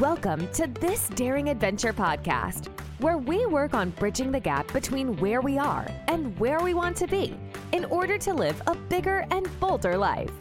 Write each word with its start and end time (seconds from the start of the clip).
Welcome 0.00 0.48
to 0.54 0.66
this 0.66 1.08
Daring 1.10 1.50
Adventure 1.50 1.92
podcast, 1.92 2.66
where 2.98 3.16
we 3.16 3.46
work 3.46 3.74
on 3.74 3.90
bridging 3.90 4.32
the 4.32 4.40
gap 4.40 4.72
between 4.72 5.16
where 5.18 5.40
we 5.40 5.56
are 5.56 5.86
and 6.08 6.36
where 6.40 6.58
we 6.60 6.74
want 6.74 6.96
to 6.96 7.06
be 7.06 7.38
in 7.70 7.84
order 7.84 8.18
to 8.18 8.34
live 8.34 8.60
a 8.66 8.74
bigger 8.74 9.24
and 9.30 9.48
bolder 9.60 9.96
life. 9.96 10.32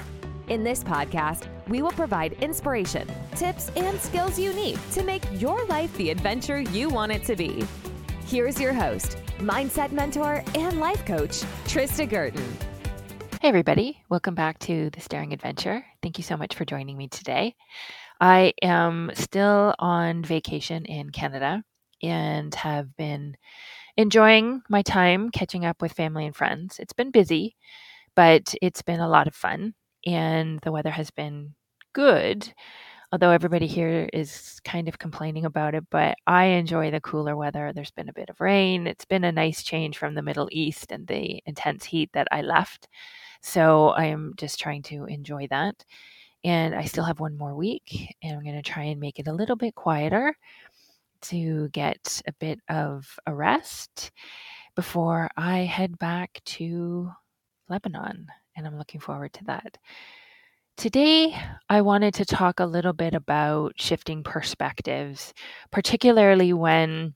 In 0.47 0.63
this 0.63 0.84
podcast, 0.84 1.50
we 1.68 1.84
will 1.84 1.92
provide 1.92 2.34
inspiration, 2.42 3.08
tips, 3.36 3.70
and 3.76 4.00
skills 4.00 4.39
you 4.39 4.53
need 4.53 4.79
to 4.94 5.03
make 5.03 5.24
your 5.39 5.63
life 5.67 5.96
the 5.97 6.10
adventure 6.10 6.62
you 6.62 6.90
want 6.90 7.12
it 7.12 7.24
to 7.26 7.35
be. 7.35 7.63
Here's 8.26 8.60
your 8.60 8.74
host, 8.74 9.17
mindset 9.38 9.92
mentor, 9.92 10.44
and 10.56 10.79
life 10.79 11.06
coach, 11.06 11.42
Trista 11.65 12.10
Gurton. 12.10 12.44
Hey, 13.40 13.49
everybody. 13.49 14.01
Welcome 14.10 14.33
back 14.33 14.58
to 14.60 14.90
This 14.92 15.08
Daring 15.08 15.33
Adventure. 15.33 15.85
Thank 16.02 16.17
you 16.17 16.23
so 16.23 16.38
much 16.38 16.55
for 16.55 16.66
joining 16.66 16.98
me 16.98 17.09
today. 17.09 17.55
I 18.23 18.53
am 18.62 19.12
still 19.16 19.76
on 19.80 20.23
vacation 20.23 20.85
in 20.85 21.09
Canada 21.09 21.61
and 22.02 22.55
have 22.55 22.95
been 22.95 23.35
enjoying 23.98 24.61
my 24.70 24.81
time 24.81 25.29
catching 25.29 25.65
up 25.65 25.81
with 25.81 25.93
family 25.93 26.25
and 26.25 26.35
friends. 26.35 26.79
It's 26.79 26.93
been 26.93 27.12
busy, 27.12 27.57
but 28.15 28.55
it's 28.62 28.81
been 28.81 29.01
a 29.01 29.09
lot 29.09 29.27
of 29.27 29.35
fun, 29.35 29.73
and 30.05 30.59
the 30.62 30.71
weather 30.71 30.91
has 30.91 31.12
been 31.12 31.55
good. 31.93 32.53
Although 33.12 33.31
everybody 33.31 33.67
here 33.67 34.09
is 34.13 34.59
kind 34.65 34.87
of 34.87 34.99
complaining 34.99 35.45
about 35.45 35.76
it, 35.76 35.85
but 35.91 36.15
I 36.27 36.45
enjoy 36.45 36.91
the 36.91 37.01
cooler 37.01 37.35
weather. 37.35 37.73
There's 37.73 37.91
been 37.91 38.09
a 38.09 38.13
bit 38.13 38.29
of 38.29 38.41
rain. 38.41 38.87
It's 38.87 39.05
been 39.05 39.26
a 39.26 39.31
nice 39.34 39.63
change 39.63 39.98
from 39.98 40.15
the 40.15 40.23
Middle 40.23 40.49
East 40.51 40.91
and 40.91 41.07
the 41.07 41.41
intense 41.45 41.85
heat 41.85 42.12
that 42.13 42.27
I 42.31 42.41
left. 42.41 42.87
So 43.41 43.90
I 43.90 44.05
am 44.05 44.34
just 44.37 44.59
trying 44.59 44.84
to 44.84 45.05
enjoy 45.05 45.48
that. 45.49 45.85
And 46.43 46.75
I 46.75 46.85
still 46.85 47.05
have 47.05 47.20
one 47.20 47.38
more 47.38 47.55
week, 47.55 48.13
and 48.21 48.35
I'm 48.35 48.43
going 48.43 48.61
to 48.61 48.61
try 48.61 48.84
and 48.84 48.99
make 48.99 49.20
it 49.20 49.27
a 49.27 49.34
little 49.34 49.55
bit 49.55 49.75
quieter 49.75 50.35
to 51.23 51.70
get 51.70 52.21
a 52.27 52.34
bit 52.34 52.59
of 52.70 53.07
a 53.26 53.34
rest 53.34 54.12
before 54.76 55.29
I 55.37 55.59
head 55.59 55.98
back 55.99 56.41
to 56.45 57.09
Lebanon. 57.70 58.27
And 58.55 58.68
I'm 58.68 58.77
looking 58.77 58.99
forward 58.99 59.34
to 59.34 59.43
that. 59.45 59.77
Today, 60.76 61.35
I 61.70 61.81
wanted 61.81 62.15
to 62.15 62.26
talk 62.26 62.59
a 62.59 62.65
little 62.65 62.93
bit 62.93 63.13
about 63.13 63.73
shifting 63.77 64.23
perspectives, 64.23 65.34
particularly 65.72 66.52
when 66.52 67.14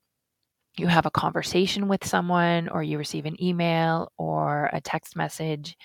you 0.77 0.87
have 0.87 1.07
a 1.07 1.11
conversation 1.11 1.87
with 1.87 2.05
someone 2.05 2.69
or 2.69 2.83
you 2.83 2.99
receive 2.99 3.25
an 3.25 3.41
email 3.43 4.11
or 4.17 4.69
a 4.73 4.79
text 4.79 5.15
message 5.15 5.75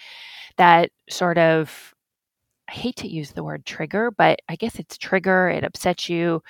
that 0.59 0.91
sort 1.09 1.39
of 1.39 1.95
I 2.73 2.75
hate 2.75 2.97
to 2.97 3.09
use 3.09 3.33
the 3.33 3.45
word 3.45 3.67
trigger, 3.67 4.11
but 4.11 4.41
I 4.49 4.57
guess 4.57 4.79
it's 4.79 4.97
trigger, 4.97 5.49
it 5.49 5.65
upsets 5.65 6.09
you 6.09 6.43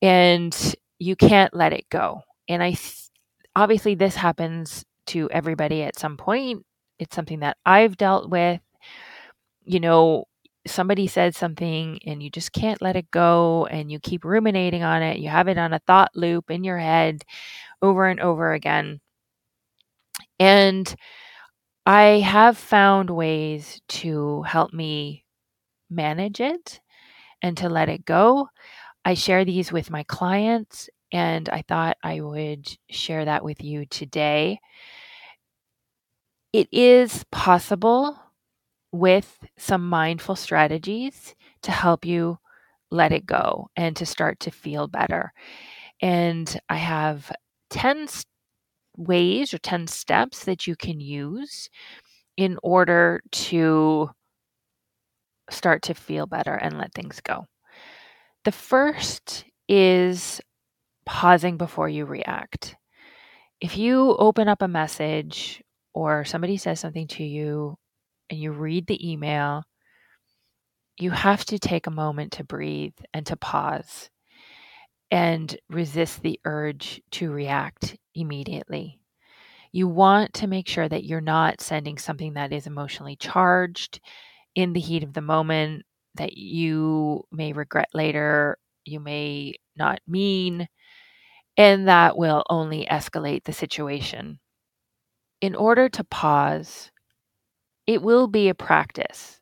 and 0.00 0.74
you 0.98 1.16
can't 1.16 1.54
let 1.54 1.72
it 1.72 1.88
go. 1.90 2.22
And 2.48 2.62
I 2.62 2.76
obviously 3.56 3.94
this 3.94 4.14
happens 4.14 4.84
to 5.08 5.28
everybody 5.30 5.82
at 5.82 5.98
some 5.98 6.16
point. 6.16 6.64
It's 6.98 7.14
something 7.14 7.40
that 7.40 7.56
I've 7.66 7.96
dealt 7.96 8.30
with. 8.30 8.60
You 9.64 9.80
know, 9.80 10.26
somebody 10.66 11.08
says 11.08 11.36
something 11.36 11.98
and 12.06 12.22
you 12.22 12.30
just 12.30 12.52
can't 12.52 12.82
let 12.82 12.96
it 12.96 13.10
go 13.10 13.66
and 13.66 13.90
you 13.90 13.98
keep 13.98 14.24
ruminating 14.24 14.84
on 14.84 15.02
it. 15.02 15.18
You 15.18 15.28
have 15.28 15.48
it 15.48 15.58
on 15.58 15.72
a 15.72 15.80
thought 15.86 16.12
loop 16.14 16.50
in 16.50 16.62
your 16.62 16.78
head 16.78 17.22
over 17.82 18.06
and 18.06 18.20
over 18.20 18.52
again. 18.52 19.00
And 20.38 20.94
I 21.84 22.20
have 22.20 22.56
found 22.58 23.10
ways 23.10 23.80
to 23.88 24.42
help 24.42 24.72
me 24.72 25.24
manage 25.92 26.40
it 26.40 26.80
and 27.42 27.56
to 27.58 27.68
let 27.68 27.88
it 27.88 28.04
go. 28.04 28.48
I 29.04 29.14
share 29.14 29.44
these 29.44 29.72
with 29.72 29.90
my 29.90 30.04
clients, 30.04 30.90
and 31.12 31.48
I 31.50 31.62
thought 31.68 31.98
I 32.02 32.20
would 32.20 32.68
share 32.90 33.24
that 33.24 33.44
with 33.44 33.62
you 33.62 33.86
today. 33.86 34.60
It 36.52 36.68
is 36.72 37.24
possible 37.32 38.18
with 38.92 39.44
some 39.58 39.88
mindful 39.88 40.36
strategies 40.36 41.34
to 41.62 41.70
help 41.72 42.04
you 42.04 42.38
let 42.90 43.12
it 43.12 43.26
go 43.26 43.70
and 43.76 43.96
to 43.96 44.06
start 44.06 44.40
to 44.40 44.50
feel 44.50 44.86
better. 44.86 45.32
And 46.02 46.60
I 46.68 46.76
have 46.76 47.32
10 47.70 48.08
ways 48.96 49.54
or 49.54 49.58
10 49.58 49.86
steps 49.86 50.44
that 50.44 50.66
you 50.66 50.76
can 50.76 51.00
use 51.00 51.70
in 52.36 52.58
order 52.62 53.22
to 53.32 54.10
start 55.52 55.82
to 55.82 55.94
feel 55.94 56.26
better 56.26 56.54
and 56.54 56.78
let 56.78 56.94
things 56.94 57.20
go. 57.20 57.46
The 58.44 58.52
first 58.52 59.44
is 59.68 60.40
pausing 61.06 61.56
before 61.56 61.88
you 61.88 62.04
react. 62.04 62.76
If 63.60 63.76
you 63.76 64.16
open 64.16 64.48
up 64.48 64.62
a 64.62 64.68
message 64.68 65.62
or 65.94 66.24
somebody 66.24 66.56
says 66.56 66.80
something 66.80 67.06
to 67.08 67.24
you 67.24 67.76
and 68.30 68.40
you 68.40 68.50
read 68.50 68.86
the 68.86 69.10
email, 69.10 69.62
you 70.98 71.10
have 71.10 71.44
to 71.46 71.58
take 71.58 71.86
a 71.86 71.92
moment 71.92 72.32
to 72.32 72.44
breathe 72.44 72.94
and 73.14 73.24
to 73.26 73.36
pause 73.36 74.10
and 75.10 75.56
resist 75.68 76.22
the 76.22 76.40
urge 76.44 77.00
to 77.12 77.30
react 77.30 77.96
immediately. 78.14 78.98
You 79.70 79.88
want 79.88 80.34
to 80.34 80.46
make 80.46 80.68
sure 80.68 80.88
that 80.88 81.04
you're 81.04 81.20
not 81.20 81.60
sending 81.60 81.98
something 81.98 82.34
that 82.34 82.52
is 82.52 82.66
emotionally 82.66 83.16
charged 83.16 84.00
in 84.54 84.72
the 84.72 84.80
heat 84.80 85.02
of 85.02 85.14
the 85.14 85.20
moment 85.20 85.84
that 86.14 86.36
you 86.36 87.24
may 87.32 87.52
regret 87.52 87.88
later, 87.94 88.58
you 88.84 89.00
may 89.00 89.54
not 89.76 90.00
mean, 90.06 90.68
and 91.56 91.88
that 91.88 92.16
will 92.16 92.44
only 92.50 92.86
escalate 92.90 93.44
the 93.44 93.52
situation. 93.52 94.38
In 95.40 95.54
order 95.54 95.88
to 95.90 96.04
pause, 96.04 96.90
it 97.86 98.02
will 98.02 98.26
be 98.28 98.48
a 98.48 98.54
practice. 98.54 99.40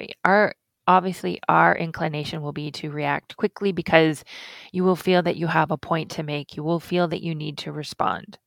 Eh, 0.00 0.08
our 0.24 0.54
obviously 0.86 1.38
our 1.48 1.76
inclination 1.76 2.42
will 2.42 2.52
be 2.52 2.70
to 2.72 2.90
react 2.90 3.36
quickly 3.36 3.72
because 3.72 4.24
you 4.72 4.82
will 4.84 4.96
feel 4.96 5.22
that 5.22 5.36
you 5.36 5.46
have 5.46 5.70
a 5.70 5.78
point 5.78 6.10
to 6.12 6.22
make. 6.22 6.56
You 6.56 6.64
will 6.64 6.80
feel 6.80 7.08
that 7.08 7.22
you 7.22 7.34
need 7.34 7.58
to 7.58 7.72
respond. 7.72 8.38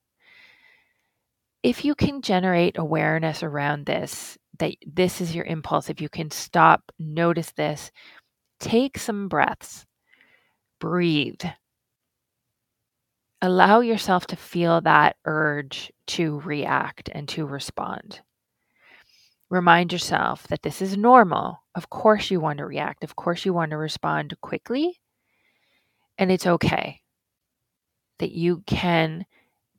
If 1.63 1.85
you 1.85 1.95
can 1.95 2.21
generate 2.21 2.77
awareness 2.77 3.43
around 3.43 3.85
this 3.85 4.37
that 4.63 4.75
this 4.87 5.19
is 5.19 5.35
your 5.35 5.43
impulse, 5.43 5.89
if 5.89 5.99
you 5.99 6.07
can 6.07 6.31
stop, 6.31 6.81
notice 6.97 7.51
this, 7.51 7.91
take 8.61 8.97
some 8.97 9.27
breaths, 9.27 9.85
breathe. 10.79 11.41
Allow 13.41 13.81
yourself 13.81 14.25
to 14.27 14.37
feel 14.37 14.79
that 14.79 15.17
urge 15.25 15.91
to 16.07 16.39
react 16.45 17.09
and 17.13 17.27
to 17.27 17.45
respond. 17.45 18.21
Remind 19.49 19.91
yourself 19.91 20.47
that 20.47 20.63
this 20.63 20.81
is 20.81 20.95
normal. 20.95 21.61
Of 21.75 21.89
course, 21.89 22.31
you 22.31 22.39
want 22.39 22.59
to 22.59 22.65
react. 22.65 23.03
Of 23.03 23.17
course, 23.17 23.43
you 23.43 23.51
want 23.51 23.71
to 23.71 23.77
respond 23.77 24.33
quickly. 24.39 24.97
And 26.17 26.31
it's 26.31 26.47
okay 26.47 27.01
that 28.19 28.31
you 28.31 28.63
can 28.65 29.25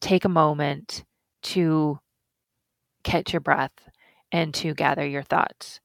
take 0.02 0.26
a 0.26 0.28
moment 0.28 1.04
to 1.44 1.98
catch 3.02 3.32
your 3.32 3.40
breath 3.40 3.72
and 4.34 4.52
to 4.52 4.74
gather 4.74 5.06
your 5.06 5.22
thoughts. 5.22 5.78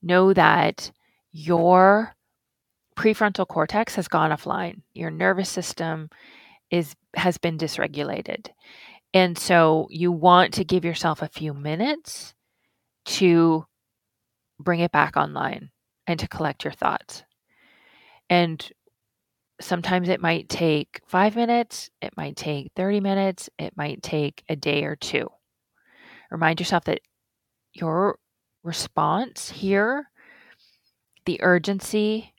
Know 0.00 0.32
that 0.32 0.90
your 1.30 2.14
prefrontal 2.96 3.46
cortex 3.46 3.94
has 3.96 4.08
gone 4.08 4.30
offline. 4.30 4.80
Your 4.94 5.10
nervous 5.10 5.50
system 5.50 6.08
is 6.70 6.96
has 7.14 7.36
been 7.36 7.58
dysregulated. 7.58 8.48
And 9.12 9.36
so 9.36 9.88
you 9.90 10.10
want 10.10 10.54
to 10.54 10.64
give 10.64 10.86
yourself 10.86 11.20
a 11.20 11.28
few 11.28 11.52
minutes 11.52 12.32
to 13.04 13.66
bring 14.58 14.80
it 14.80 14.90
back 14.90 15.18
online 15.18 15.70
and 16.06 16.18
to 16.18 16.28
collect 16.28 16.64
your 16.64 16.72
thoughts. 16.72 17.24
And 18.30 18.66
sometimes 19.60 20.08
it 20.08 20.22
might 20.22 20.48
take 20.48 21.02
5 21.08 21.36
minutes, 21.36 21.90
it 22.00 22.16
might 22.16 22.36
take 22.36 22.72
30 22.74 23.00
minutes, 23.00 23.50
it 23.58 23.76
might 23.76 24.02
take 24.02 24.44
a 24.48 24.56
day 24.56 24.84
or 24.84 24.96
two. 24.96 25.28
Remind 26.30 26.58
yourself 26.58 26.84
that 26.84 27.02
your 27.72 28.18
response 28.62 29.50
here, 29.50 30.08
the 31.24 31.40
urgency, 31.42 32.34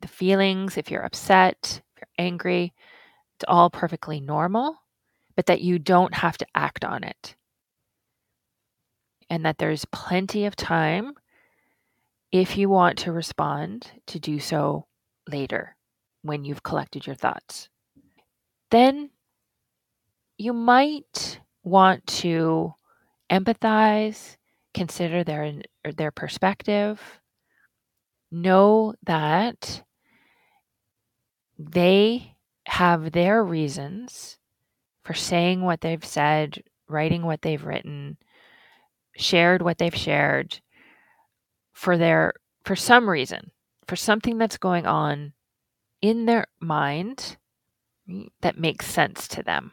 the 0.00 0.08
feelings, 0.08 0.76
if 0.76 0.90
you're 0.90 1.04
upset, 1.04 1.82
if 1.94 2.00
you're 2.00 2.26
angry, 2.26 2.74
it's 3.36 3.44
all 3.48 3.70
perfectly 3.70 4.20
normal, 4.20 4.76
but 5.34 5.46
that 5.46 5.60
you 5.60 5.78
don't 5.78 6.14
have 6.14 6.38
to 6.38 6.46
act 6.54 6.84
on 6.84 7.04
it. 7.04 7.34
And 9.28 9.44
that 9.44 9.58
there's 9.58 9.84
plenty 9.86 10.46
of 10.46 10.54
time 10.56 11.14
if 12.32 12.56
you 12.56 12.68
want 12.68 12.98
to 12.98 13.12
respond 13.12 13.90
to 14.06 14.18
do 14.18 14.38
so 14.38 14.86
later 15.28 15.76
when 16.22 16.44
you've 16.44 16.62
collected 16.62 17.06
your 17.06 17.16
thoughts. 17.16 17.68
Then 18.70 19.10
you 20.38 20.52
might 20.52 21.40
want 21.62 22.06
to 22.06 22.74
empathize, 23.30 24.36
consider 24.74 25.24
their 25.24 25.60
er, 25.86 25.92
their 25.92 26.10
perspective, 26.10 27.20
know 28.30 28.94
that 29.04 29.82
they 31.58 32.36
have 32.66 33.12
their 33.12 33.42
reasons 33.42 34.38
for 35.04 35.14
saying 35.14 35.62
what 35.62 35.80
they've 35.80 36.04
said, 36.04 36.62
writing 36.88 37.22
what 37.24 37.42
they've 37.42 37.64
written, 37.64 38.16
shared 39.16 39.62
what 39.62 39.78
they've 39.78 39.94
shared 39.94 40.60
for 41.72 41.96
their 41.96 42.34
for 42.64 42.74
some 42.74 43.08
reason, 43.08 43.52
for 43.86 43.96
something 43.96 44.38
that's 44.38 44.58
going 44.58 44.86
on 44.86 45.32
in 46.02 46.26
their 46.26 46.46
mind 46.60 47.36
that 48.40 48.58
makes 48.58 48.86
sense 48.86 49.28
to 49.28 49.42
them. 49.42 49.72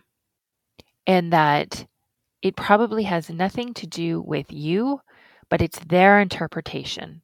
And 1.06 1.34
that 1.34 1.88
it 2.44 2.58
probably 2.58 3.06
has 3.06 3.30
nothing 3.32 3.74
to 3.76 3.88
do 3.88 4.22
with 4.22 4.52
you, 4.52 5.02
but 5.50 5.62
it's 5.64 5.80
their 5.80 6.22
interpretation. 6.22 7.24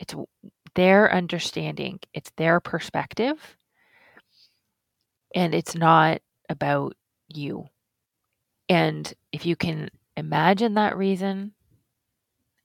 It's 0.00 0.14
their 0.74 1.12
understanding, 1.12 2.00
it's 2.12 2.32
their 2.36 2.60
perspective, 2.60 3.56
and 5.34 5.54
it's 5.54 5.76
not 5.76 6.20
about 6.50 6.94
you. 7.28 7.66
And 8.68 9.12
if 9.32 9.46
you 9.46 9.56
can 9.56 9.90
imagine 10.16 10.74
that 10.74 10.96
reason 10.96 11.54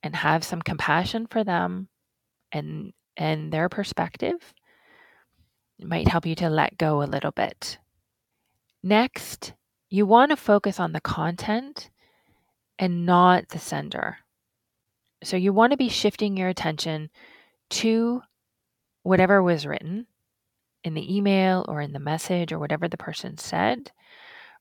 and 0.04 0.16
have 0.16 0.44
some 0.44 0.62
compassion 0.62 1.28
for 1.28 1.44
them 1.44 1.88
and 2.52 2.94
and 3.18 3.54
their 3.54 3.70
perspective, 3.70 4.54
it 5.80 5.88
might 5.88 6.08
help 6.08 6.26
you 6.26 6.36
to 6.36 6.50
let 6.50 6.78
go 6.78 7.04
a 7.04 7.06
little 7.06 7.32
bit. 7.32 7.78
Next, 8.84 9.54
you 9.92 10.06
want 10.06 10.32
to 10.32 10.38
focus 10.38 10.80
on 10.80 10.94
the 10.94 11.02
content 11.02 11.90
and 12.80 13.06
not 13.06 13.50
the 13.50 13.60
sender. 13.60 14.18
So 15.22 15.36
you 15.36 15.54
want 15.54 15.72
to 15.72 15.78
be 15.78 15.90
shifting 15.90 16.38
your 16.38 16.48
attention 16.48 17.10
to 17.72 18.22
whatever 19.04 19.44
was 19.44 19.68
written 19.68 20.08
in 20.84 20.94
the 20.94 21.16
email 21.16 21.66
or 21.68 21.82
in 21.82 21.92
the 21.92 22.00
message 22.00 22.54
or 22.54 22.58
whatever 22.58 22.88
the 22.88 22.98
person 22.98 23.38
said, 23.38 23.92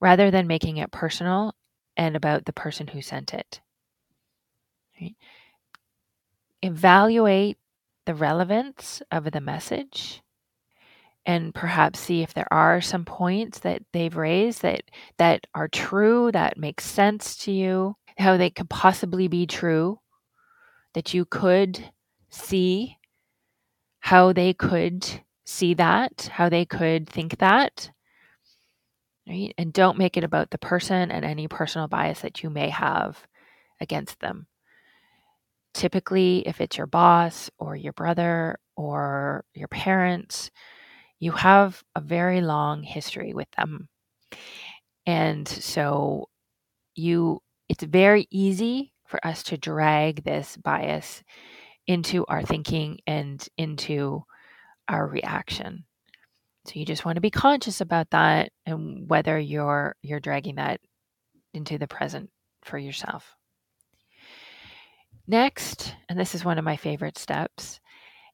rather 0.00 0.32
than 0.32 0.49
making 0.49 0.79
it 0.79 0.91
personal 0.91 1.55
and 1.97 2.17
about 2.17 2.44
the 2.44 2.53
person 2.53 2.88
who 2.88 3.00
sent 3.00 3.32
it. 3.32 3.61
Right? 5.00 5.15
Evaluate 6.61 7.56
the 8.05 8.15
relevance 8.15 9.00
of 9.12 9.31
the 9.31 9.41
message 9.41 10.23
and 11.26 11.55
perhaps 11.55 12.00
see 12.00 12.22
if 12.22 12.34
there 12.34 12.52
are 12.52 12.81
some 12.81 13.05
points 13.05 13.61
that 13.61 13.82
they've 13.93 14.17
raised 14.17 14.62
that 14.62 14.82
that 15.19 15.46
are 15.55 15.69
true 15.69 16.31
that 16.32 16.58
make 16.58 16.81
sense 16.81 17.37
to 17.37 17.52
you 17.52 17.96
how 18.19 18.37
they 18.37 18.50
could 18.50 18.69
possibly 18.70 19.28
be 19.28 19.46
true 19.46 19.99
that 20.94 21.14
you 21.14 21.25
could 21.25 21.90
see 22.31 22.96
how 24.00 24.32
they 24.32 24.52
could 24.52 25.06
see 25.44 25.75
that 25.75 26.31
how 26.32 26.49
they 26.49 26.64
could 26.64 27.08
think 27.08 27.38
that 27.38 27.90
right? 29.28 29.55
And 29.58 29.72
don't 29.72 29.99
make 29.99 30.17
it 30.17 30.25
about 30.25 30.50
the 30.50 30.58
person 30.58 31.11
and 31.11 31.25
any 31.25 31.49
personal 31.49 31.88
bias 31.88 32.20
that 32.20 32.43
you 32.43 32.50
may 32.50 32.70
have 32.70 33.26
against 33.81 34.20
them. 34.20 34.46
Typically 35.75 36.46
if 36.46 36.61
it's 36.61 36.78
your 36.78 36.87
boss 36.87 37.50
or 37.58 37.76
your 37.76 37.93
brother 37.93 38.58
or 38.76 39.44
your 39.55 39.69
parents 39.69 40.50
you 41.20 41.32
have 41.32 41.82
a 41.94 42.00
very 42.00 42.40
long 42.40 42.82
history 42.82 43.32
with 43.34 43.50
them. 43.52 43.88
And 45.06 45.46
so 45.46 46.28
you 46.94 47.40
it's 47.69 47.84
very 47.84 48.26
easy 48.31 48.93
for 49.06 49.25
us 49.25 49.44
to 49.44 49.56
drag 49.56 50.25
this 50.25 50.56
bias 50.56 51.22
into 51.87 52.25
our 52.26 52.43
thinking 52.43 52.99
and 53.06 53.46
into 53.56 54.25
our 54.88 55.06
reaction. 55.06 55.84
So 56.67 56.72
you 56.75 56.84
just 56.84 57.05
want 57.05 57.17
to 57.17 57.20
be 57.20 57.31
conscious 57.31 57.81
about 57.81 58.11
that 58.11 58.50
and 58.67 59.08
whether 59.08 59.38
you're 59.38 59.96
you're 60.02 60.20
dragging 60.20 60.56
that 60.56 60.81
into 61.55 61.78
the 61.78 61.88
present 61.88 62.31
for 62.62 62.78
yourself. 62.78 63.37
Next, 65.26 65.94
and 66.08 66.19
this 66.19 66.34
is 66.34 66.44
one 66.44 66.58
of 66.58 66.64
my 66.64 66.76
favorite 66.76 67.19
steps, 67.19 67.78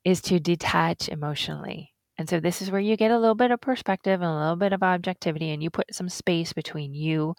is 0.05 0.21
to 0.23 0.41
detach 0.41 1.09
emotionally. 1.09 1.93
And 2.19 2.29
so 2.29 2.41
this 2.41 2.63
is 2.63 2.71
where 2.71 2.81
you 2.81 2.97
get 2.97 3.11
a 3.11 3.19
little 3.19 3.35
bit 3.35 3.51
of 3.51 3.61
perspective 3.61 4.21
and 4.23 4.31
a 4.31 4.39
little 4.39 4.57
bit 4.57 4.73
of 4.73 4.83
objectivity, 4.83 5.51
and 5.51 5.63
you 5.63 5.71
put 5.71 5.95
some 5.95 6.09
space 6.09 6.53
between 6.53 6.95
you 6.95 7.35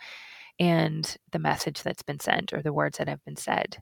and 0.60 1.18
the 1.32 1.40
message 1.40 1.82
that's 1.84 2.04
been 2.04 2.20
sent 2.20 2.54
or 2.54 2.62
the 2.62 2.74
words 2.74 2.98
that 2.98 3.08
have 3.08 3.24
been 3.26 3.36
said. 3.36 3.78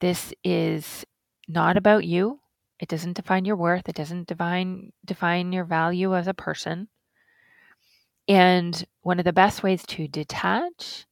This 0.00 0.32
is 0.44 1.04
not 1.48 1.76
about 1.76 2.04
you. 2.04 2.40
It 2.80 2.88
doesn't 2.88 3.14
define 3.14 3.44
your 3.44 3.56
worth. 3.56 3.88
It 3.88 3.94
doesn't 3.94 4.28
define 4.28 4.92
define 5.04 5.52
your 5.52 5.64
value 5.64 6.14
as 6.14 6.28
a 6.28 6.34
person. 6.34 6.88
And 8.28 8.84
one 9.02 9.18
of 9.18 9.24
the 9.24 9.32
best 9.32 9.62
ways 9.62 9.84
to 9.88 10.08
detach 10.08 11.06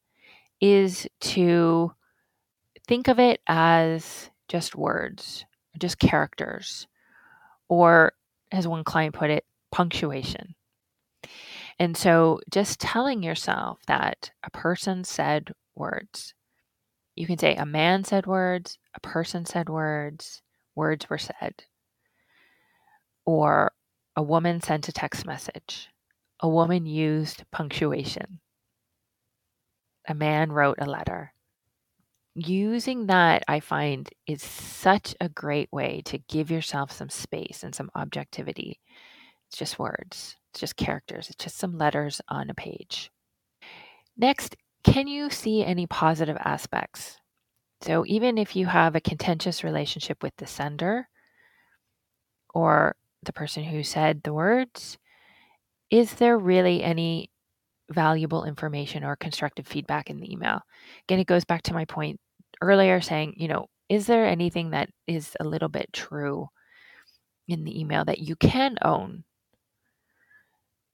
is 0.61 1.07
to 1.21 1.91
think 2.87 3.07
of 3.07 3.19
it 3.19 3.39
as 3.47 4.29
just 4.47 4.75
words, 4.75 5.45
just 5.79 5.97
characters 5.97 6.87
or 7.69 8.13
as 8.51 8.67
one 8.67 8.83
client 8.83 9.15
put 9.15 9.29
it, 9.29 9.45
punctuation. 9.71 10.55
And 11.79 11.97
so 11.97 12.39
just 12.49 12.79
telling 12.79 13.23
yourself 13.23 13.79
that 13.87 14.31
a 14.43 14.49
person 14.49 15.03
said 15.03 15.51
words. 15.75 16.33
You 17.15 17.27
can 17.27 17.37
say 17.37 17.55
a 17.55 17.65
man 17.65 18.03
said 18.03 18.25
words, 18.25 18.77
a 18.93 18.99
person 18.99 19.45
said 19.45 19.69
words, 19.69 20.41
words 20.75 21.09
were 21.09 21.17
said. 21.17 21.63
Or 23.25 23.71
a 24.15 24.23
woman 24.23 24.61
sent 24.61 24.87
a 24.87 24.93
text 24.93 25.25
message. 25.25 25.89
A 26.41 26.47
woman 26.47 26.85
used 26.85 27.43
punctuation. 27.51 28.39
A 30.07 30.13
man 30.13 30.51
wrote 30.51 30.77
a 30.79 30.85
letter 30.85 31.33
using 32.35 33.07
that 33.07 33.43
I 33.47 33.61
find 33.61 34.09
is 34.27 34.43
such 34.43 35.15
a 35.21 35.29
great 35.29 35.71
way 35.71 36.01
to 36.05 36.17
give 36.17 36.51
yourself 36.51 36.91
some 36.91 37.09
space 37.09 37.63
and 37.63 37.73
some 37.73 37.89
objectivity. 37.95 38.79
It's 39.47 39.57
just 39.57 39.79
words, 39.79 40.35
it's 40.51 40.59
just 40.59 40.75
characters, 40.75 41.29
it's 41.29 41.43
just 41.43 41.57
some 41.57 41.77
letters 41.77 42.21
on 42.27 42.49
a 42.49 42.53
page. 42.53 43.09
Next, 44.17 44.55
can 44.83 45.07
you 45.07 45.29
see 45.29 45.63
any 45.63 45.87
positive 45.87 46.37
aspects? 46.43 47.17
So, 47.81 48.05
even 48.05 48.37
if 48.37 48.55
you 48.55 48.65
have 48.67 48.95
a 48.95 49.01
contentious 49.01 49.63
relationship 49.63 50.21
with 50.23 50.35
the 50.37 50.47
sender 50.47 51.07
or 52.53 52.95
the 53.23 53.33
person 53.33 53.63
who 53.63 53.83
said 53.83 54.23
the 54.23 54.33
words, 54.33 54.97
is 55.89 56.13
there 56.15 56.37
really 56.37 56.83
any 56.83 57.29
valuable 57.91 58.45
information 58.45 59.03
or 59.03 59.15
constructive 59.15 59.67
feedback 59.67 60.09
in 60.09 60.19
the 60.19 60.31
email? 60.31 60.61
Again, 61.03 61.19
it 61.19 61.27
goes 61.27 61.45
back 61.45 61.61
to 61.63 61.73
my 61.73 61.85
point 61.85 62.19
earlier 62.61 63.01
saying, 63.01 63.35
you 63.37 63.47
know, 63.47 63.67
is 63.89 64.07
there 64.07 64.25
anything 64.25 64.71
that 64.71 64.89
is 65.07 65.35
a 65.39 65.43
little 65.43 65.69
bit 65.69 65.91
true 65.93 66.49
in 67.47 67.63
the 67.63 67.79
email 67.79 68.05
that 68.05 68.19
you 68.19 68.35
can 68.35 68.77
own? 68.81 69.23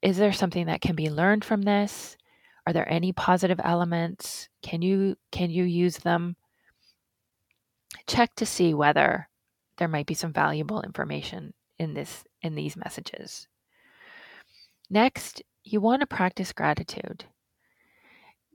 Is 0.02 0.18
there 0.18 0.34
something 0.34 0.66
that 0.66 0.82
can 0.82 0.96
be 0.96 1.10
learned 1.10 1.46
from 1.46 1.62
this? 1.62 2.18
Are 2.66 2.74
there 2.74 2.92
any 2.92 3.14
positive 3.14 3.60
elements? 3.64 4.50
Can 4.62 4.82
you 4.82 5.16
can 5.32 5.50
you 5.50 5.64
use 5.64 5.98
them? 5.98 6.36
Check 8.08 8.36
to 8.36 8.46
see 8.46 8.74
whether 8.74 9.30
there 9.78 9.88
might 9.88 10.06
be 10.06 10.14
some 10.14 10.34
valuable 10.34 10.82
information 10.82 11.54
in 11.80 11.94
this 11.94 12.24
in 12.42 12.56
these 12.56 12.76
messages. 12.76 13.48
Next, 14.90 15.42
you 15.64 15.80
want 15.80 16.02
to 16.02 16.08
practice 16.08 16.52
gratitude. 16.52 17.26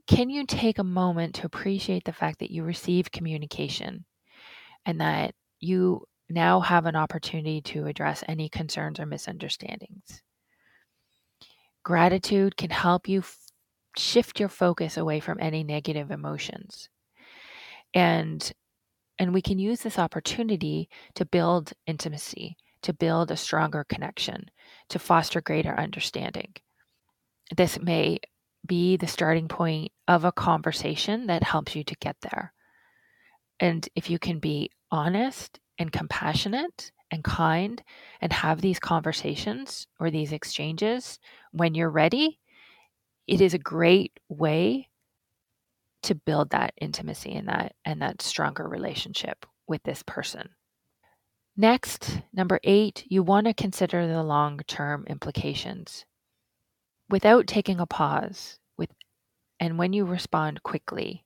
Can 0.07 0.29
you 0.29 0.45
take 0.45 0.79
a 0.79 0.83
moment 0.83 1.35
to 1.35 1.45
appreciate 1.45 2.05
the 2.05 2.13
fact 2.13 2.39
that 2.39 2.51
you 2.51 2.63
received 2.63 3.11
communication 3.11 4.05
and 4.85 5.01
that 5.01 5.35
you 5.59 6.05
now 6.29 6.61
have 6.61 6.85
an 6.85 6.95
opportunity 6.95 7.61
to 7.61 7.87
address 7.87 8.23
any 8.27 8.47
concerns 8.49 8.99
or 8.99 9.05
misunderstandings? 9.05 10.21
Gratitude 11.83 12.55
can 12.57 12.69
help 12.69 13.07
you 13.07 13.19
f- 13.19 13.37
shift 13.97 14.39
your 14.39 14.49
focus 14.49 14.97
away 14.97 15.19
from 15.19 15.39
any 15.41 15.63
negative 15.63 16.11
emotions. 16.11 16.89
And 17.93 18.51
and 19.19 19.33
we 19.33 19.41
can 19.41 19.57
use 19.59 19.81
this 19.81 19.97
opportunity 19.99 20.89
to 21.15 21.25
build 21.25 21.73
intimacy, 21.87 22.55
to 22.83 22.93
build 22.93 23.31
a 23.31 23.37
stronger 23.37 23.83
connection, 23.83 24.45
to 24.89 24.99
foster 24.99 25.41
greater 25.41 25.73
understanding. 25.77 26.53
This 27.55 27.79
may 27.79 28.19
be 28.67 28.97
the 28.97 29.07
starting 29.07 29.47
point 29.47 29.91
of 30.07 30.25
a 30.25 30.31
conversation 30.31 31.27
that 31.27 31.43
helps 31.43 31.75
you 31.75 31.83
to 31.85 31.95
get 31.95 32.17
there. 32.21 32.53
And 33.59 33.87
if 33.95 34.09
you 34.09 34.19
can 34.19 34.39
be 34.39 34.69
honest 34.91 35.59
and 35.79 35.91
compassionate 35.91 36.91
and 37.11 37.23
kind 37.23 37.81
and 38.21 38.31
have 38.33 38.61
these 38.61 38.79
conversations 38.79 39.87
or 39.99 40.11
these 40.11 40.31
exchanges 40.31 41.19
when 41.51 41.73
you're 41.73 41.89
ready, 41.89 42.39
it 43.27 43.41
is 43.41 43.53
a 43.53 43.59
great 43.59 44.19
way 44.29 44.89
to 46.03 46.15
build 46.15 46.51
that 46.51 46.73
intimacy 46.79 47.33
and 47.33 47.47
that 47.47 47.73
and 47.83 48.01
that 48.01 48.21
stronger 48.21 48.67
relationship 48.67 49.45
with 49.67 49.83
this 49.83 50.03
person. 50.03 50.49
Next, 51.55 52.21
number 52.31 52.59
eight, 52.63 53.03
you 53.09 53.23
want 53.23 53.47
to 53.47 53.53
consider 53.53 54.07
the 54.07 54.23
long 54.23 54.59
term 54.67 55.05
implications. 55.07 56.05
Without 57.09 57.47
taking 57.47 57.79
a 57.79 57.85
pause, 57.85 58.59
with, 58.77 58.89
and 59.59 59.77
when 59.77 59.93
you 59.93 60.05
respond 60.05 60.63
quickly, 60.63 61.25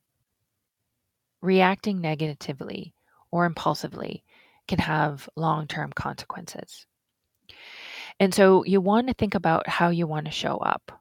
reacting 1.41 1.99
negatively 1.99 2.93
or 3.31 3.45
impulsively 3.45 4.23
can 4.67 4.79
have 4.79 5.27
long 5.35 5.67
term 5.67 5.91
consequences. 5.91 6.85
And 8.19 8.33
so 8.33 8.63
you 8.63 8.79
want 8.79 9.07
to 9.07 9.13
think 9.15 9.33
about 9.33 9.67
how 9.67 9.89
you 9.89 10.05
want 10.05 10.25
to 10.25 10.31
show 10.31 10.57
up. 10.57 10.91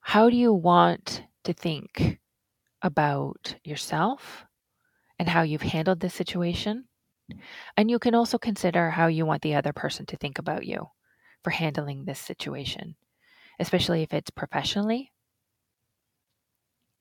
How 0.00 0.28
do 0.28 0.36
you 0.36 0.52
want 0.52 1.22
to 1.44 1.52
think 1.52 2.18
about 2.82 3.54
yourself 3.64 4.44
and 5.18 5.28
how 5.28 5.42
you've 5.42 5.62
handled 5.62 6.00
this 6.00 6.14
situation? 6.14 6.84
And 7.76 7.90
you 7.90 7.98
can 7.98 8.14
also 8.14 8.38
consider 8.38 8.90
how 8.90 9.06
you 9.06 9.24
want 9.24 9.42
the 9.42 9.54
other 9.54 9.72
person 9.72 10.04
to 10.06 10.16
think 10.16 10.38
about 10.38 10.66
you 10.66 10.88
for 11.42 11.50
handling 11.50 12.04
this 12.04 12.18
situation, 12.18 12.96
especially 13.58 14.02
if 14.02 14.12
it's 14.12 14.30
professionally, 14.30 15.12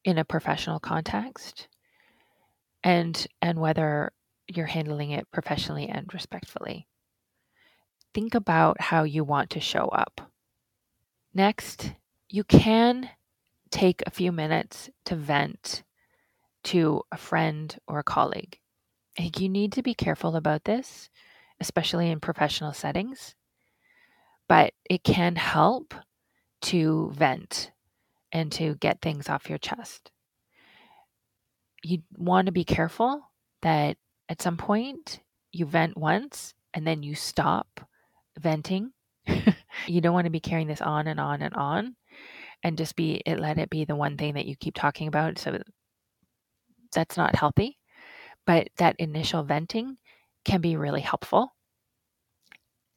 in 0.04 0.18
a 0.18 0.26
professional 0.26 0.80
context, 0.80 1.68
and 2.84 3.28
and 3.42 3.60
whether 3.60 4.12
you're 4.48 4.66
handling 4.66 5.12
it 5.12 5.30
professionally 5.32 5.88
and 5.88 6.14
respectfully. 6.14 6.88
Think 8.14 8.34
about 8.34 8.82
how 8.82 9.04
you 9.04 9.24
want 9.24 9.52
to 9.52 9.60
show 9.60 9.88
up. 9.90 10.32
Next, 11.34 11.94
you 12.28 12.44
can 12.44 13.10
take 13.70 14.02
a 14.06 14.12
few 14.12 14.32
minutes 14.32 14.90
to 15.06 15.16
vent 15.16 15.84
to 16.64 17.04
a 17.12 17.18
friend 17.18 17.78
or 17.88 18.00
a 18.00 18.04
colleague. 18.04 18.60
You 19.18 19.50
need 19.50 19.74
to 19.74 19.84
be 19.84 19.94
careful 19.94 20.36
about 20.36 20.64
this, 20.64 21.10
especially 21.60 22.10
in 22.10 22.20
professional 22.20 22.74
settings, 22.74 23.36
but 24.50 24.74
it 24.90 25.04
can 25.06 25.38
help 25.38 25.96
to 26.64 27.12
vent 27.16 27.72
and 28.32 28.52
to 28.54 28.76
get 28.76 29.02
things 29.02 29.30
off 29.30 29.50
your 29.50 29.60
chest. 29.60 30.12
You 31.84 32.00
want 32.18 32.48
to 32.48 32.54
be 32.54 32.66
careful 32.66 33.24
that 33.62 33.98
at 34.30 34.42
some 34.42 34.58
point 34.58 35.22
you 35.52 35.66
vent 35.66 35.98
once 35.98 36.54
and 36.74 36.86
then 36.88 37.04
you 37.04 37.16
stop 37.16 37.82
venting. 38.40 38.92
you 39.88 40.02
don't 40.02 40.14
want 40.14 40.26
to 40.26 40.32
be 40.32 40.42
carrying 40.42 40.68
this 40.68 40.82
on 40.82 41.08
and 41.08 41.20
on 41.20 41.42
and 41.42 41.56
on 41.56 41.96
and 42.64 42.78
just 42.78 42.96
be 42.96 43.22
it 43.26 43.40
let 43.40 43.60
it 43.60 43.70
be 43.70 43.86
the 43.86 43.96
one 43.96 44.18
thing 44.18 44.36
that 44.36 44.48
you 44.48 44.56
keep 44.56 44.76
talking 44.76 45.08
about 45.08 45.40
so 45.40 45.60
that's 46.94 47.18
not 47.18 47.36
healthy 47.36 47.78
but 48.46 48.70
that 48.78 48.96
initial 49.00 49.44
venting 49.44 49.98
can 50.46 50.62
be 50.62 50.76
really 50.76 51.02
helpful. 51.02 51.54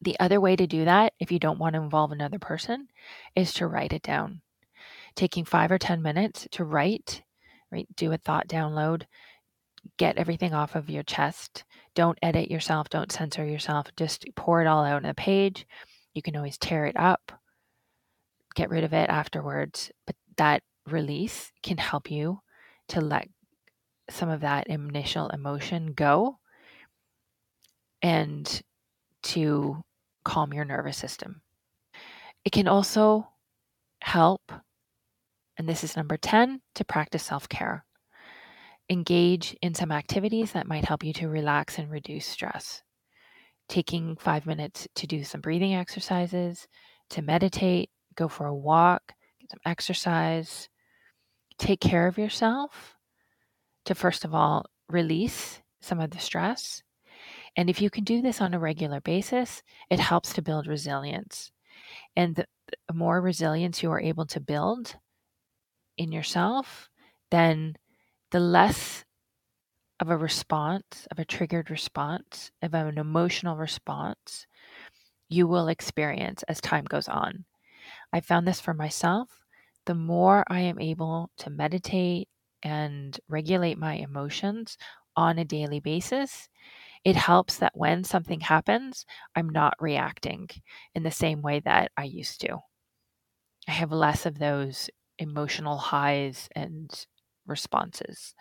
The 0.03 0.19
other 0.19 0.41
way 0.41 0.57
to 0.57 0.67
do 0.67 0.85
that, 0.85 1.13
if 1.21 1.31
you 1.31 1.39
don't 1.39 1.61
want 1.61 1.75
to 1.77 1.81
involve 1.81 2.11
another 2.11 2.41
person, 2.41 2.89
is 3.37 3.53
to 3.55 3.69
write 3.69 3.93
it 3.93 4.03
down. 4.03 4.41
Taking 5.15 5.45
five 5.45 5.71
or 5.71 5.79
10 5.79 6.03
minutes 6.03 6.49
to 6.53 6.65
write, 6.65 7.23
right? 7.71 7.87
Do 7.97 8.11
a 8.13 8.17
thought 8.17 8.49
download, 8.49 9.05
get 9.99 10.19
everything 10.19 10.55
off 10.55 10.75
of 10.75 10.91
your 10.91 11.05
chest. 11.05 11.63
Don't 11.95 12.19
edit 12.21 12.51
yourself, 12.51 12.89
don't 12.89 13.13
censor 13.13 13.45
yourself, 13.45 13.87
just 13.97 14.27
pour 14.35 14.61
it 14.61 14.67
all 14.67 14.85
out 14.85 15.05
on 15.05 15.05
a 15.05 15.15
page. 15.15 15.67
You 16.15 16.23
can 16.23 16.37
always 16.37 16.59
tear 16.59 16.87
it 16.87 16.97
up, 16.97 17.31
get 18.57 18.71
rid 18.71 18.83
of 18.83 18.93
it 18.93 19.09
afterwards, 19.09 19.93
but 20.07 20.17
that 20.37 20.65
release 20.87 21.53
can 21.63 21.79
help 21.79 22.11
you 22.11 22.41
to 22.89 23.01
let 23.01 23.29
some 24.11 24.29
of 24.29 24.41
that 24.41 24.67
initial 24.67 25.29
emotion 25.29 25.93
go 25.93 26.39
and 28.03 28.63
to 29.23 29.83
calm 30.25 30.53
your 30.53 30.65
nervous 30.65 30.97
system. 30.97 31.43
It 32.45 32.53
can 32.53 32.69
also 32.69 33.29
help, 34.03 34.53
and 35.57 35.69
this 35.69 35.85
is 35.85 35.97
number 35.97 36.17
10, 36.17 36.61
to 36.75 36.85
practice 36.85 37.23
self 37.23 37.49
care. 37.49 37.85
Engage 38.91 39.57
in 39.63 39.75
some 39.75 39.93
activities 39.93 40.53
that 40.53 40.67
might 40.67 40.85
help 40.85 41.05
you 41.05 41.13
to 41.15 41.29
relax 41.29 41.79
and 41.79 41.91
reduce 41.91 42.27
stress. 42.27 42.83
Taking 43.69 44.17
five 44.17 44.45
minutes 44.45 44.89
to 44.97 45.07
do 45.07 45.25
some 45.25 45.41
breathing 45.41 45.75
exercises, 45.75 46.67
to 47.11 47.23
meditate, 47.23 47.91
go 48.17 48.29
for 48.29 48.47
a 48.47 48.55
walk, 48.55 49.13
get 49.41 49.51
some 49.51 49.61
exercise. 49.65 50.69
Take 51.59 51.81
care 51.81 52.07
of 52.07 52.19
yourself 52.19 52.97
to 53.85 53.95
first 53.95 54.25
of 54.25 54.35
all 54.35 54.67
release 54.89 55.61
some 55.81 56.01
of 56.01 56.11
the 56.11 56.19
stress. 56.19 56.83
And 57.57 57.69
if 57.69 57.81
you 57.81 57.91
can 57.91 58.05
do 58.05 58.23
this 58.23 58.41
on 58.41 58.55
a 58.55 58.59
regular 58.59 59.01
basis, 59.01 59.63
it 59.91 60.01
helps 60.01 60.33
to 60.35 60.43
build 60.43 60.67
resilience. 60.67 61.53
And 62.17 62.37
the, 62.37 62.47
more 62.93 63.21
resilience 63.21 63.83
you 63.83 63.91
are 63.91 64.01
able 64.01 64.27
to 64.27 64.41
build 64.41 64.97
in 65.99 66.13
yourself, 66.13 66.89
then 67.31 67.77
the 68.31 68.41
less 68.41 69.05
of 70.01 70.09
a 70.09 70.17
response, 70.17 71.07
of 71.11 71.19
a 71.19 71.25
triggered 71.25 71.71
response, 71.71 72.51
of 72.63 72.75
an 72.75 72.99
emotional 72.99 73.57
response 73.57 74.47
you 75.29 75.47
will 75.47 75.69
experience 75.69 76.43
as 76.45 76.61
time 76.61 76.85
goes 76.85 77.09
on. 77.09 77.45
I 78.13 78.21
found 78.21 78.47
this 78.47 78.61
for 78.61 78.75
myself. 78.75 79.29
The 79.87 79.95
more 79.95 80.45
I 80.49 80.61
am 80.61 80.79
able 80.79 81.31
to 81.39 81.51
meditate 81.51 82.29
and 82.63 83.19
regulate 83.29 83.79
my 83.79 83.95
emotions 83.95 84.77
on 85.17 85.39
a 85.39 85.45
daily 85.45 85.81
basis, 85.81 86.49
it 87.05 87.17
helps 87.17 87.59
that 87.59 87.77
when 87.77 88.05
something 88.05 88.41
happens, 88.41 89.07
I'm 89.37 89.49
not 89.49 89.75
reacting 89.81 90.49
in 90.95 91.03
the 91.03 91.11
same 91.11 91.43
way 91.43 91.61
that 91.61 91.93
I 91.97 92.05
used 92.05 92.41
to. 92.43 92.59
I 93.67 93.73
have 93.73 93.91
less 93.91 94.25
of 94.27 94.39
those 94.39 94.89
emotional 95.19 95.77
highs 95.77 96.49
and 96.55 97.07
responses 97.47 98.35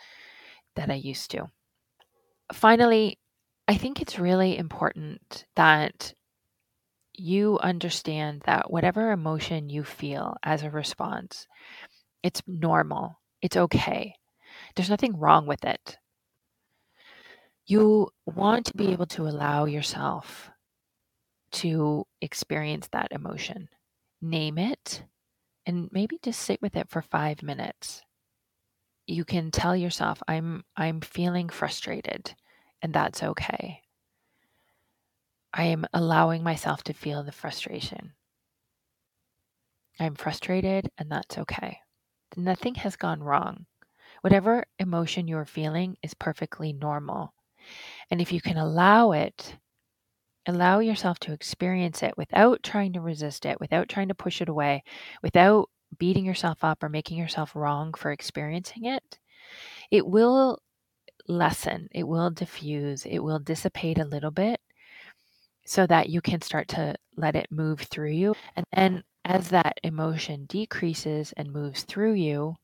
that 0.75 0.89
I 0.91 0.95
used 0.95 1.31
to. 1.31 1.51
Finally, 2.53 3.19
I 3.67 3.75
think 3.77 4.01
it's 4.01 4.19
really 4.19 4.57
important 4.57 5.45
that 5.55 6.13
you 7.13 7.59
understand 7.59 8.41
that 8.45 8.71
whatever 8.71 9.11
emotion 9.11 9.69
you 9.69 9.83
feel 9.83 10.35
as 10.43 10.63
a 10.63 10.69
response, 10.69 11.47
it's 12.23 12.43
normal. 12.47 13.19
It's 13.41 13.57
okay. 13.57 14.15
There's 14.75 14.89
nothing 14.91 15.17
wrong 15.17 15.47
with 15.47 15.65
it. 15.65 15.97
You 17.65 18.09
want 18.25 18.65
to 18.67 18.77
be 18.77 18.91
able 18.91 19.05
to 19.07 19.27
allow 19.27 19.65
yourself 19.65 20.51
to 21.53 22.05
experience 22.21 22.87
that 22.91 23.11
emotion. 23.11 23.69
Name 24.21 24.57
it 24.57 25.03
and 25.65 25.89
maybe 25.91 26.19
just 26.23 26.41
sit 26.41 26.61
with 26.61 26.75
it 26.75 26.89
for 26.89 27.01
5 27.01 27.43
minutes. 27.43 28.03
You 29.07 29.25
can 29.25 29.51
tell 29.51 29.75
yourself 29.75 30.21
I'm 30.27 30.63
I'm 30.75 31.01
feeling 31.01 31.49
frustrated 31.49 32.33
and 32.81 32.93
that's 32.93 33.23
okay. 33.23 33.81
I 35.53 35.63
am 35.65 35.85
allowing 35.93 36.43
myself 36.43 36.83
to 36.83 36.93
feel 36.93 37.23
the 37.23 37.31
frustration. 37.31 38.13
I'm 39.99 40.15
frustrated 40.15 40.89
and 40.97 41.11
that's 41.11 41.37
okay. 41.37 41.79
Nothing 42.37 42.75
has 42.75 42.95
gone 42.95 43.21
wrong. 43.21 43.65
Whatever 44.21 44.65
emotion 44.79 45.27
you're 45.27 45.45
feeling 45.45 45.97
is 46.01 46.13
perfectly 46.13 46.73
normal. 46.73 47.33
And 48.09 48.21
if 48.21 48.31
you 48.31 48.41
can 48.41 48.57
allow 48.57 49.11
it, 49.11 49.55
allow 50.47 50.79
yourself 50.79 51.19
to 51.19 51.33
experience 51.33 52.03
it 52.03 52.17
without 52.17 52.63
trying 52.63 52.93
to 52.93 53.01
resist 53.01 53.45
it, 53.45 53.59
without 53.59 53.89
trying 53.89 54.07
to 54.07 54.15
push 54.15 54.41
it 54.41 54.49
away, 54.49 54.83
without 55.21 55.69
beating 55.97 56.25
yourself 56.25 56.63
up 56.63 56.83
or 56.83 56.89
making 56.89 57.17
yourself 57.17 57.55
wrong 57.55 57.93
for 57.93 58.11
experiencing 58.11 58.85
it, 58.85 59.19
it 59.91 60.05
will 60.05 60.61
lessen, 61.27 61.87
it 61.91 62.07
will 62.07 62.29
diffuse, 62.29 63.05
it 63.05 63.19
will 63.19 63.39
dissipate 63.39 63.97
a 63.97 64.05
little 64.05 64.31
bit 64.31 64.59
so 65.65 65.85
that 65.87 66.09
you 66.09 66.21
can 66.21 66.41
start 66.41 66.67
to 66.69 66.95
let 67.15 67.35
it 67.35 67.51
move 67.51 67.81
through 67.81 68.11
you. 68.11 68.35
And 68.55 68.65
then 68.73 69.03
as 69.25 69.49
that 69.49 69.79
emotion 69.83 70.45
decreases 70.45 71.33
and 71.37 71.51
moves 71.51 71.83
through 71.83 72.13
you, 72.13 72.57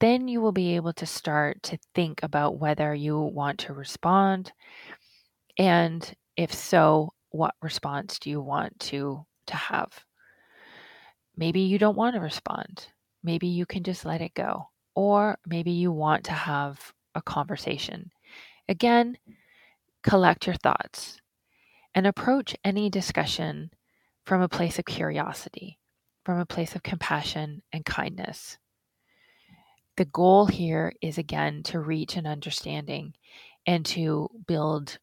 then 0.00 0.28
you 0.28 0.40
will 0.40 0.52
be 0.52 0.76
able 0.76 0.92
to 0.94 1.06
start 1.06 1.62
to 1.64 1.78
think 1.94 2.20
about 2.22 2.58
whether 2.58 2.94
you 2.94 3.18
want 3.20 3.58
to 3.60 3.74
respond. 3.74 4.52
And 5.58 6.12
if 6.36 6.52
so, 6.52 7.12
what 7.30 7.54
response 7.62 8.18
do 8.18 8.30
you 8.30 8.40
want 8.40 8.78
to, 8.80 9.24
to 9.46 9.56
have? 9.56 10.04
Maybe 11.36 11.60
you 11.60 11.78
don't 11.78 11.96
want 11.96 12.14
to 12.14 12.20
respond. 12.20 12.88
Maybe 13.22 13.46
you 13.46 13.66
can 13.66 13.82
just 13.82 14.04
let 14.04 14.20
it 14.20 14.34
go. 14.34 14.68
Or 14.94 15.38
maybe 15.46 15.70
you 15.70 15.92
want 15.92 16.24
to 16.24 16.32
have 16.32 16.92
a 17.14 17.22
conversation. 17.22 18.10
Again, 18.68 19.16
collect 20.02 20.46
your 20.46 20.56
thoughts 20.56 21.20
and 21.94 22.06
approach 22.06 22.56
any 22.64 22.88
discussion 22.88 23.70
from 24.24 24.42
a 24.42 24.48
place 24.48 24.78
of 24.78 24.84
curiosity, 24.84 25.78
from 26.24 26.38
a 26.38 26.46
place 26.46 26.74
of 26.74 26.82
compassion 26.82 27.62
and 27.72 27.84
kindness. 27.84 28.58
The 30.00 30.06
goal 30.06 30.46
here 30.46 30.94
is 31.02 31.18
again 31.18 31.62
to 31.64 31.78
reach 31.78 32.16
an 32.16 32.26
understanding 32.26 33.12
and 33.66 33.84
to 33.84 34.30
build 34.46 34.98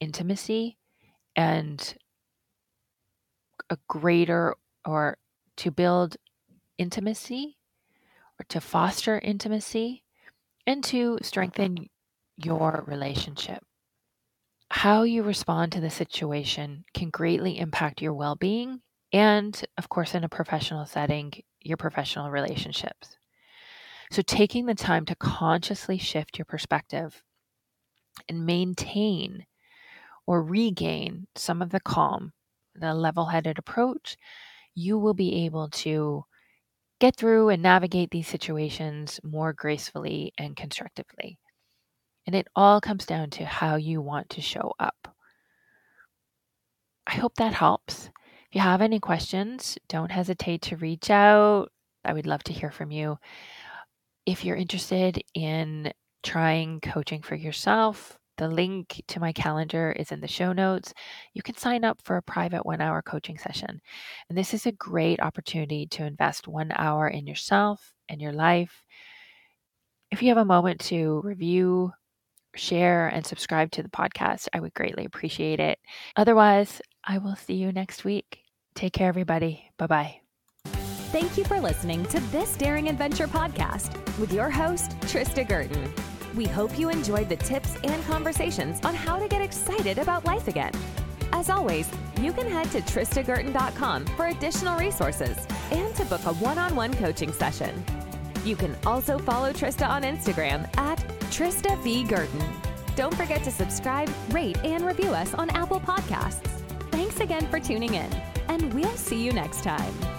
intimacy 0.00 0.76
and 1.34 1.96
a 3.70 3.78
greater 3.88 4.54
or 4.84 5.16
to 5.56 5.70
build 5.70 6.18
intimacy 6.76 7.56
or 8.38 8.44
to 8.50 8.60
foster 8.60 9.18
intimacy 9.18 10.04
and 10.66 10.84
to 10.84 11.18
strengthen 11.22 11.88
your 12.36 12.84
relationship. 12.86 13.64
How 14.70 15.04
you 15.04 15.22
respond 15.22 15.72
to 15.72 15.80
the 15.80 15.88
situation 15.88 16.84
can 16.92 17.08
greatly 17.08 17.58
impact 17.58 18.02
your 18.02 18.12
well 18.12 18.36
being 18.36 18.82
and, 19.10 19.58
of 19.78 19.88
course, 19.88 20.14
in 20.14 20.22
a 20.22 20.28
professional 20.28 20.84
setting, 20.84 21.32
your 21.62 21.78
professional 21.78 22.30
relationships. 22.30 23.17
So, 24.10 24.22
taking 24.22 24.66
the 24.66 24.74
time 24.74 25.04
to 25.06 25.14
consciously 25.16 25.98
shift 25.98 26.38
your 26.38 26.46
perspective 26.46 27.22
and 28.28 28.46
maintain 28.46 29.46
or 30.26 30.42
regain 30.42 31.26
some 31.34 31.62
of 31.62 31.70
the 31.70 31.80
calm, 31.80 32.32
the 32.74 32.94
level 32.94 33.26
headed 33.26 33.58
approach, 33.58 34.16
you 34.74 34.98
will 34.98 35.14
be 35.14 35.44
able 35.46 35.68
to 35.70 36.24
get 37.00 37.16
through 37.16 37.48
and 37.50 37.62
navigate 37.62 38.10
these 38.10 38.28
situations 38.28 39.20
more 39.22 39.52
gracefully 39.52 40.32
and 40.38 40.56
constructively. 40.56 41.38
And 42.26 42.34
it 42.36 42.48
all 42.56 42.80
comes 42.80 43.06
down 43.06 43.30
to 43.30 43.46
how 43.46 43.76
you 43.76 44.00
want 44.02 44.30
to 44.30 44.40
show 44.40 44.74
up. 44.78 45.14
I 47.06 47.16
hope 47.16 47.34
that 47.36 47.54
helps. 47.54 48.06
If 48.48 48.54
you 48.54 48.60
have 48.60 48.80
any 48.82 49.00
questions, 49.00 49.78
don't 49.88 50.10
hesitate 50.10 50.62
to 50.62 50.76
reach 50.76 51.10
out. 51.10 51.70
I 52.04 52.12
would 52.12 52.26
love 52.26 52.44
to 52.44 52.52
hear 52.52 52.70
from 52.70 52.90
you. 52.90 53.18
If 54.28 54.44
you're 54.44 54.56
interested 54.56 55.22
in 55.32 55.90
trying 56.22 56.82
coaching 56.82 57.22
for 57.22 57.34
yourself, 57.34 58.18
the 58.36 58.46
link 58.46 59.02
to 59.08 59.20
my 59.20 59.32
calendar 59.32 59.90
is 59.92 60.12
in 60.12 60.20
the 60.20 60.28
show 60.28 60.52
notes. 60.52 60.92
You 61.32 61.40
can 61.42 61.56
sign 61.56 61.82
up 61.82 61.98
for 62.04 62.18
a 62.18 62.22
private 62.22 62.66
one 62.66 62.82
hour 62.82 63.00
coaching 63.00 63.38
session. 63.38 63.80
And 64.28 64.36
this 64.36 64.52
is 64.52 64.66
a 64.66 64.72
great 64.72 65.18
opportunity 65.22 65.86
to 65.86 66.04
invest 66.04 66.46
one 66.46 66.72
hour 66.76 67.08
in 67.08 67.26
yourself 67.26 67.94
and 68.10 68.20
your 68.20 68.34
life. 68.34 68.84
If 70.10 70.22
you 70.22 70.28
have 70.28 70.36
a 70.36 70.44
moment 70.44 70.80
to 70.80 71.22
review, 71.24 71.92
share, 72.54 73.08
and 73.08 73.24
subscribe 73.24 73.70
to 73.70 73.82
the 73.82 73.88
podcast, 73.88 74.46
I 74.52 74.60
would 74.60 74.74
greatly 74.74 75.06
appreciate 75.06 75.58
it. 75.58 75.78
Otherwise, 76.16 76.82
I 77.02 77.16
will 77.16 77.34
see 77.34 77.54
you 77.54 77.72
next 77.72 78.04
week. 78.04 78.40
Take 78.74 78.92
care, 78.92 79.08
everybody. 79.08 79.70
Bye 79.78 79.86
bye. 79.86 80.27
Thank 81.10 81.38
you 81.38 81.44
for 81.44 81.58
listening 81.58 82.04
to 82.06 82.20
this 82.30 82.54
Daring 82.54 82.90
Adventure 82.90 83.26
podcast 83.26 83.96
with 84.18 84.30
your 84.30 84.50
host, 84.50 84.90
Trista 85.00 85.48
Gurton. 85.48 85.90
We 86.34 86.44
hope 86.44 86.78
you 86.78 86.90
enjoyed 86.90 87.30
the 87.30 87.36
tips 87.36 87.76
and 87.82 88.04
conversations 88.04 88.78
on 88.84 88.94
how 88.94 89.18
to 89.18 89.26
get 89.26 89.40
excited 89.40 89.98
about 89.98 90.26
life 90.26 90.48
again. 90.48 90.72
As 91.32 91.48
always, 91.48 91.88
you 92.20 92.30
can 92.34 92.46
head 92.46 92.70
to 92.72 92.82
tristagurton.com 92.82 94.04
for 94.04 94.26
additional 94.26 94.78
resources 94.78 95.38
and 95.70 95.94
to 95.94 96.04
book 96.04 96.24
a 96.26 96.34
one 96.34 96.58
on 96.58 96.76
one 96.76 96.92
coaching 96.92 97.32
session. 97.32 97.82
You 98.44 98.54
can 98.54 98.76
also 98.84 99.18
follow 99.18 99.50
Trista 99.50 99.88
on 99.88 100.02
Instagram 100.02 100.68
at 100.76 100.98
Trista 101.30 101.82
V. 101.82 102.04
Gurton. 102.04 102.44
Don't 102.96 103.14
forget 103.14 103.42
to 103.44 103.50
subscribe, 103.50 104.10
rate, 104.30 104.58
and 104.62 104.84
review 104.84 105.10
us 105.10 105.32
on 105.32 105.48
Apple 105.50 105.80
Podcasts. 105.80 106.60
Thanks 106.90 107.20
again 107.20 107.46
for 107.46 107.58
tuning 107.58 107.94
in, 107.94 108.12
and 108.48 108.74
we'll 108.74 108.96
see 108.96 109.24
you 109.24 109.32
next 109.32 109.64
time. 109.64 110.17